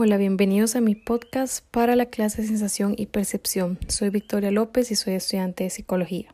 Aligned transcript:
Hola, 0.00 0.16
bienvenidos 0.16 0.76
a 0.76 0.80
mi 0.80 0.94
podcast 0.94 1.64
para 1.72 1.96
la 1.96 2.06
clase 2.06 2.42
de 2.42 2.46
sensación 2.46 2.94
y 2.96 3.06
percepción. 3.06 3.80
Soy 3.88 4.10
Victoria 4.10 4.52
López 4.52 4.92
y 4.92 4.94
soy 4.94 5.14
estudiante 5.14 5.64
de 5.64 5.70
psicología. 5.70 6.32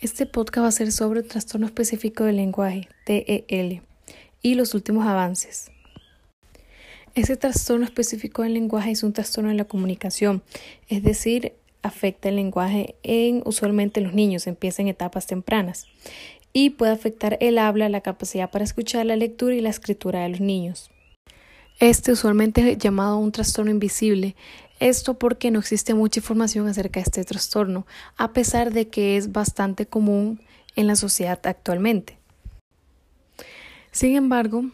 Este 0.00 0.26
podcast 0.26 0.64
va 0.64 0.68
a 0.68 0.72
ser 0.72 0.90
sobre 0.90 1.20
el 1.20 1.28
trastorno 1.28 1.66
específico 1.66 2.24
del 2.24 2.34
lenguaje, 2.34 2.88
TEL, 3.04 3.82
y 4.42 4.54
los 4.56 4.74
últimos 4.74 5.06
avances. 5.06 5.70
Este 7.14 7.36
trastorno 7.36 7.84
específico 7.84 8.42
del 8.42 8.54
lenguaje 8.54 8.90
es 8.90 9.04
un 9.04 9.12
trastorno 9.12 9.52
en 9.52 9.56
la 9.56 9.66
comunicación, 9.66 10.42
es 10.88 11.04
decir, 11.04 11.52
afecta 11.82 12.28
el 12.28 12.34
lenguaje 12.34 12.96
en 13.04 13.40
usualmente 13.44 14.00
los 14.00 14.14
niños, 14.14 14.48
empieza 14.48 14.82
en 14.82 14.88
etapas 14.88 15.28
tempranas 15.28 15.86
y 16.52 16.70
puede 16.70 16.90
afectar 16.90 17.38
el 17.40 17.56
habla, 17.56 17.88
la 17.88 18.00
capacidad 18.00 18.50
para 18.50 18.64
escuchar, 18.64 19.06
la 19.06 19.14
lectura 19.14 19.54
y 19.54 19.60
la 19.60 19.70
escritura 19.70 20.24
de 20.24 20.30
los 20.30 20.40
niños. 20.40 20.90
Este 21.78 22.12
usualmente 22.12 22.72
es 22.72 22.78
llamado 22.78 23.18
un 23.18 23.32
trastorno 23.32 23.70
invisible. 23.70 24.34
Esto 24.80 25.18
porque 25.18 25.50
no 25.50 25.58
existe 25.58 25.92
mucha 25.92 26.20
información 26.20 26.66
acerca 26.68 27.00
de 27.00 27.04
este 27.04 27.24
trastorno, 27.24 27.86
a 28.16 28.32
pesar 28.32 28.72
de 28.72 28.88
que 28.88 29.18
es 29.18 29.32
bastante 29.32 29.86
común 29.86 30.40
en 30.74 30.86
la 30.86 30.96
sociedad 30.96 31.38
actualmente. 31.44 32.18
Sin 33.90 34.16
embargo, 34.16 34.64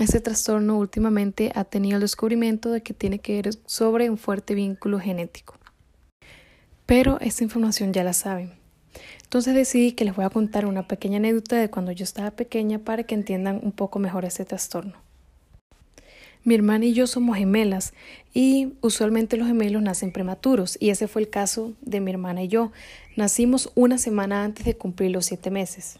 este 0.00 0.20
trastorno 0.20 0.78
últimamente 0.78 1.52
ha 1.54 1.64
tenido 1.64 1.96
el 1.96 2.02
descubrimiento 2.02 2.70
de 2.70 2.82
que 2.82 2.94
tiene 2.94 3.20
que 3.20 3.40
ver 3.40 3.50
sobre 3.66 4.10
un 4.10 4.18
fuerte 4.18 4.54
vínculo 4.54 4.98
genético. 4.98 5.56
Pero 6.86 7.18
esta 7.20 7.44
información 7.44 7.92
ya 7.92 8.02
la 8.02 8.12
saben. 8.12 8.52
Entonces 9.22 9.54
decidí 9.54 9.92
que 9.92 10.04
les 10.04 10.16
voy 10.16 10.24
a 10.24 10.30
contar 10.30 10.66
una 10.66 10.88
pequeña 10.88 11.18
anécdota 11.18 11.56
de 11.56 11.70
cuando 11.70 11.92
yo 11.92 12.02
estaba 12.02 12.32
pequeña 12.32 12.80
para 12.80 13.04
que 13.04 13.14
entiendan 13.14 13.60
un 13.62 13.72
poco 13.72 14.00
mejor 14.00 14.24
este 14.24 14.44
trastorno. 14.44 15.07
Mi 16.48 16.54
hermana 16.54 16.86
y 16.86 16.94
yo 16.94 17.06
somos 17.06 17.36
gemelas 17.36 17.92
y 18.32 18.72
usualmente 18.80 19.36
los 19.36 19.48
gemelos 19.48 19.82
nacen 19.82 20.12
prematuros 20.12 20.78
y 20.80 20.88
ese 20.88 21.06
fue 21.06 21.20
el 21.20 21.28
caso 21.28 21.74
de 21.82 22.00
mi 22.00 22.10
hermana 22.10 22.42
y 22.42 22.48
yo. 22.48 22.72
Nacimos 23.16 23.70
una 23.74 23.98
semana 23.98 24.44
antes 24.44 24.64
de 24.64 24.74
cumplir 24.74 25.10
los 25.10 25.26
siete 25.26 25.50
meses. 25.50 25.98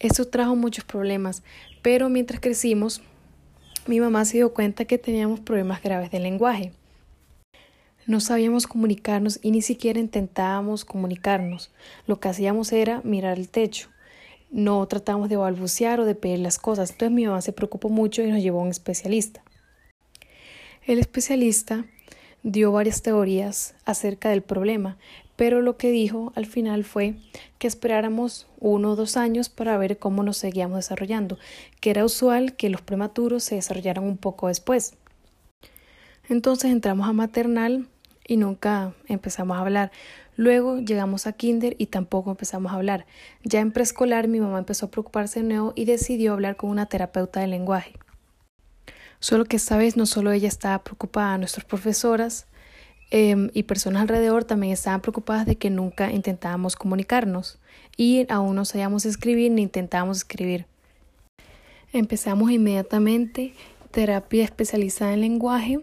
Eso 0.00 0.24
trajo 0.24 0.56
muchos 0.56 0.82
problemas, 0.84 1.44
pero 1.82 2.08
mientras 2.08 2.40
crecimos, 2.40 3.00
mi 3.86 4.00
mamá 4.00 4.24
se 4.24 4.38
dio 4.38 4.52
cuenta 4.52 4.86
que 4.86 4.98
teníamos 4.98 5.38
problemas 5.38 5.84
graves 5.84 6.10
de 6.10 6.18
lenguaje. 6.18 6.72
No 8.08 8.18
sabíamos 8.18 8.66
comunicarnos 8.66 9.38
y 9.40 9.52
ni 9.52 9.62
siquiera 9.62 10.00
intentábamos 10.00 10.84
comunicarnos. 10.84 11.70
Lo 12.08 12.18
que 12.18 12.28
hacíamos 12.28 12.72
era 12.72 13.02
mirar 13.04 13.38
el 13.38 13.48
techo 13.48 13.88
no 14.50 14.86
tratamos 14.86 15.28
de 15.28 15.36
balbucear 15.36 16.00
o 16.00 16.04
de 16.04 16.14
pedir 16.14 16.40
las 16.40 16.58
cosas. 16.58 16.90
Entonces 16.90 17.14
mi 17.14 17.26
mamá 17.26 17.40
se 17.40 17.52
preocupó 17.52 17.88
mucho 17.88 18.22
y 18.22 18.30
nos 18.30 18.42
llevó 18.42 18.60
a 18.60 18.64
un 18.64 18.70
especialista. 18.70 19.42
El 20.86 20.98
especialista 20.98 21.84
dio 22.42 22.72
varias 22.72 23.02
teorías 23.02 23.74
acerca 23.84 24.30
del 24.30 24.42
problema, 24.42 24.96
pero 25.36 25.60
lo 25.60 25.76
que 25.76 25.90
dijo 25.90 26.32
al 26.34 26.46
final 26.46 26.84
fue 26.84 27.16
que 27.58 27.66
esperáramos 27.66 28.46
uno 28.58 28.92
o 28.92 28.96
dos 28.96 29.16
años 29.16 29.48
para 29.48 29.76
ver 29.76 29.98
cómo 29.98 30.22
nos 30.22 30.38
seguíamos 30.38 30.78
desarrollando, 30.78 31.38
que 31.80 31.90
era 31.90 32.04
usual 32.04 32.56
que 32.56 32.70
los 32.70 32.80
prematuros 32.80 33.44
se 33.44 33.56
desarrollaran 33.56 34.04
un 34.04 34.16
poco 34.16 34.48
después. 34.48 34.94
Entonces 36.28 36.70
entramos 36.70 37.08
a 37.08 37.12
maternal 37.12 37.88
y 38.28 38.36
nunca 38.36 38.92
empezamos 39.08 39.56
a 39.56 39.60
hablar. 39.60 39.90
Luego 40.36 40.78
llegamos 40.78 41.26
a 41.26 41.32
kinder 41.32 41.74
y 41.78 41.86
tampoco 41.86 42.30
empezamos 42.30 42.70
a 42.70 42.76
hablar. 42.76 43.06
Ya 43.42 43.58
en 43.58 43.72
preescolar 43.72 44.28
mi 44.28 44.38
mamá 44.38 44.60
empezó 44.60 44.86
a 44.86 44.90
preocuparse 44.90 45.40
de 45.40 45.48
nuevo 45.48 45.72
y 45.74 45.86
decidió 45.86 46.34
hablar 46.34 46.54
con 46.56 46.70
una 46.70 46.86
terapeuta 46.86 47.40
de 47.40 47.48
lenguaje. 47.48 47.94
Solo 49.18 49.46
que 49.46 49.56
esta 49.56 49.76
vez 49.76 49.96
no 49.96 50.06
solo 50.06 50.30
ella 50.30 50.46
estaba 50.46 50.84
preocupada, 50.84 51.38
nuestras 51.38 51.64
profesoras 51.64 52.46
em, 53.10 53.50
y 53.52 53.64
personas 53.64 54.02
alrededor 54.02 54.44
también 54.44 54.74
estaban 54.74 55.00
preocupadas 55.00 55.46
de 55.46 55.56
que 55.56 55.70
nunca 55.70 56.12
intentábamos 56.12 56.76
comunicarnos 56.76 57.58
y 57.96 58.26
aún 58.28 58.54
no 58.54 58.64
sabíamos 58.64 59.06
escribir 59.06 59.50
ni 59.50 59.62
intentábamos 59.62 60.18
escribir. 60.18 60.66
Empezamos 61.92 62.50
inmediatamente 62.50 63.54
terapia 63.90 64.44
especializada 64.44 65.14
en 65.14 65.22
lenguaje 65.22 65.80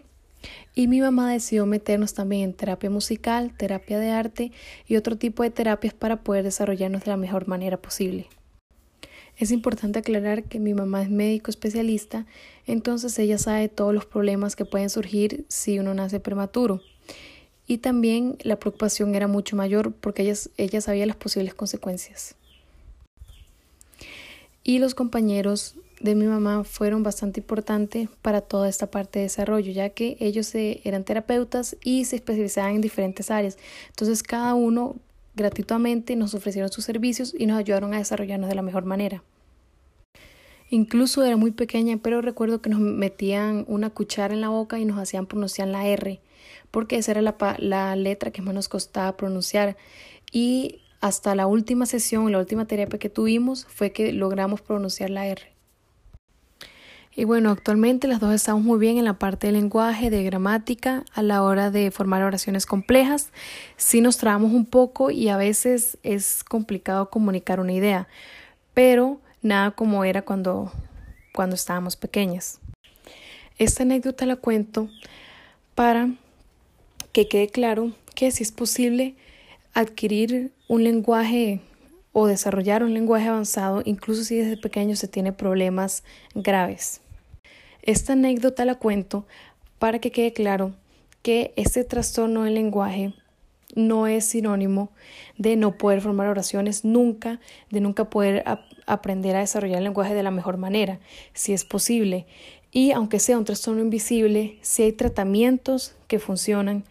y 0.74 0.88
mi 0.88 1.00
mamá 1.00 1.32
decidió 1.32 1.66
meternos 1.66 2.14
también 2.14 2.42
en 2.42 2.54
terapia 2.54 2.90
musical, 2.90 3.52
terapia 3.56 3.98
de 3.98 4.10
arte 4.10 4.52
y 4.86 4.96
otro 4.96 5.16
tipo 5.16 5.42
de 5.42 5.50
terapias 5.50 5.94
para 5.94 6.22
poder 6.22 6.44
desarrollarnos 6.44 7.04
de 7.04 7.10
la 7.10 7.16
mejor 7.16 7.48
manera 7.48 7.76
posible. 7.76 8.28
Es 9.38 9.50
importante 9.50 9.98
aclarar 9.98 10.44
que 10.44 10.58
mi 10.58 10.72
mamá 10.72 11.02
es 11.02 11.10
médico 11.10 11.50
especialista, 11.50 12.26
entonces 12.66 13.18
ella 13.18 13.38
sabe 13.38 13.68
todos 13.68 13.92
los 13.92 14.06
problemas 14.06 14.56
que 14.56 14.64
pueden 14.64 14.88
surgir 14.88 15.44
si 15.48 15.78
uno 15.78 15.92
nace 15.92 16.20
prematuro. 16.20 16.80
Y 17.66 17.78
también 17.78 18.38
la 18.42 18.58
preocupación 18.58 19.14
era 19.14 19.26
mucho 19.26 19.56
mayor 19.56 19.92
porque 19.92 20.22
ella, 20.22 20.34
ella 20.56 20.80
sabía 20.80 21.04
las 21.04 21.16
posibles 21.16 21.54
consecuencias. 21.54 22.36
Y 24.62 24.78
los 24.78 24.94
compañeros 24.94 25.74
de 26.00 26.14
mi 26.14 26.26
mamá 26.26 26.64
fueron 26.64 27.02
bastante 27.02 27.40
importantes 27.40 28.08
para 28.22 28.40
toda 28.40 28.68
esta 28.68 28.90
parte 28.90 29.18
de 29.18 29.24
desarrollo, 29.24 29.72
ya 29.72 29.90
que 29.90 30.16
ellos 30.20 30.54
eran 30.54 31.04
terapeutas 31.04 31.76
y 31.82 32.04
se 32.04 32.16
especializaban 32.16 32.76
en 32.76 32.80
diferentes 32.80 33.30
áreas. 33.30 33.56
Entonces 33.88 34.22
cada 34.22 34.54
uno 34.54 34.96
gratuitamente 35.34 36.16
nos 36.16 36.34
ofrecieron 36.34 36.70
sus 36.70 36.84
servicios 36.84 37.34
y 37.38 37.46
nos 37.46 37.58
ayudaron 37.58 37.94
a 37.94 37.98
desarrollarnos 37.98 38.48
de 38.48 38.54
la 38.56 38.62
mejor 38.62 38.84
manera. 38.84 39.22
Incluso 40.68 41.22
era 41.22 41.36
muy 41.36 41.52
pequeña, 41.52 41.98
pero 42.02 42.20
recuerdo 42.22 42.60
que 42.60 42.70
nos 42.70 42.80
metían 42.80 43.64
una 43.68 43.90
cuchara 43.90 44.34
en 44.34 44.40
la 44.40 44.48
boca 44.48 44.78
y 44.78 44.84
nos 44.84 44.98
hacían 44.98 45.26
pronunciar 45.26 45.68
la 45.68 45.86
R, 45.86 46.20
porque 46.70 46.96
esa 46.96 47.12
era 47.12 47.22
la, 47.22 47.36
la 47.58 47.94
letra 47.94 48.32
que 48.32 48.42
más 48.42 48.54
nos 48.54 48.68
costaba 48.68 49.16
pronunciar. 49.16 49.76
Y 50.32 50.80
hasta 51.00 51.36
la 51.36 51.46
última 51.46 51.86
sesión, 51.86 52.32
la 52.32 52.38
última 52.38 52.66
terapia 52.66 52.98
que 52.98 53.08
tuvimos, 53.08 53.66
fue 53.66 53.92
que 53.92 54.12
logramos 54.12 54.60
pronunciar 54.60 55.10
la 55.10 55.28
R. 55.28 55.55
Y 57.18 57.24
bueno, 57.24 57.50
actualmente 57.50 58.08
las 58.08 58.20
dos 58.20 58.34
estamos 58.34 58.62
muy 58.62 58.78
bien 58.78 58.98
en 58.98 59.06
la 59.06 59.18
parte 59.18 59.46
de 59.46 59.54
lenguaje, 59.54 60.10
de 60.10 60.22
gramática, 60.22 61.02
a 61.14 61.22
la 61.22 61.42
hora 61.42 61.70
de 61.70 61.90
formar 61.90 62.22
oraciones 62.22 62.66
complejas. 62.66 63.30
Sí 63.78 64.02
nos 64.02 64.18
trabamos 64.18 64.52
un 64.52 64.66
poco 64.66 65.10
y 65.10 65.30
a 65.30 65.38
veces 65.38 65.96
es 66.02 66.44
complicado 66.44 67.08
comunicar 67.08 67.58
una 67.58 67.72
idea, 67.72 68.06
pero 68.74 69.18
nada 69.40 69.70
como 69.70 70.04
era 70.04 70.20
cuando, 70.20 70.70
cuando 71.32 71.56
estábamos 71.56 71.96
pequeñas. 71.96 72.60
Esta 73.56 73.84
anécdota 73.84 74.26
la 74.26 74.36
cuento 74.36 74.90
para 75.74 76.10
que 77.12 77.28
quede 77.28 77.48
claro 77.48 77.92
que 78.14 78.30
si 78.30 78.42
es 78.42 78.52
posible 78.52 79.14
adquirir 79.72 80.52
un 80.68 80.84
lenguaje 80.84 81.62
o 82.12 82.26
desarrollar 82.26 82.82
un 82.82 82.92
lenguaje 82.92 83.28
avanzado, 83.28 83.80
incluso 83.86 84.22
si 84.22 84.36
desde 84.36 84.58
pequeño 84.58 84.96
se 84.96 85.08
tiene 85.08 85.32
problemas 85.32 86.04
graves. 86.34 87.00
Esta 87.86 88.14
anécdota 88.14 88.64
la 88.64 88.74
cuento 88.74 89.26
para 89.78 90.00
que 90.00 90.10
quede 90.10 90.32
claro 90.32 90.74
que 91.22 91.52
este 91.54 91.84
trastorno 91.84 92.42
del 92.42 92.54
lenguaje 92.54 93.14
no 93.76 94.08
es 94.08 94.26
sinónimo 94.26 94.90
de 95.38 95.54
no 95.54 95.78
poder 95.78 96.00
formar 96.00 96.26
oraciones 96.26 96.84
nunca, 96.84 97.38
de 97.70 97.80
nunca 97.80 98.10
poder 98.10 98.42
aprender 98.86 99.36
a 99.36 99.40
desarrollar 99.40 99.78
el 99.78 99.84
lenguaje 99.84 100.14
de 100.14 100.24
la 100.24 100.32
mejor 100.32 100.56
manera, 100.56 100.98
si 101.32 101.52
es 101.52 101.64
posible. 101.64 102.26
Y 102.72 102.90
aunque 102.90 103.20
sea 103.20 103.38
un 103.38 103.44
trastorno 103.44 103.82
invisible, 103.82 104.58
si 104.62 104.82
hay 104.82 104.92
tratamientos 104.92 105.94
que 106.08 106.18
funcionan 106.18 106.82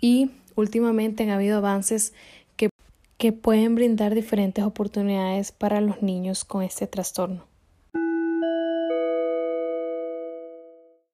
y 0.00 0.30
últimamente 0.54 1.24
han 1.24 1.30
habido 1.30 1.58
avances 1.58 2.12
que, 2.56 2.70
que 3.18 3.32
pueden 3.32 3.74
brindar 3.74 4.14
diferentes 4.14 4.64
oportunidades 4.64 5.50
para 5.50 5.80
los 5.80 6.00
niños 6.00 6.44
con 6.44 6.62
este 6.62 6.86
trastorno. 6.86 7.53